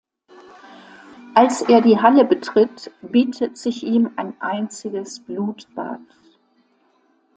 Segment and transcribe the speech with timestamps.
[1.35, 5.99] Als er die Halle betritt, bietet sich ihm ein einziges Blutbad.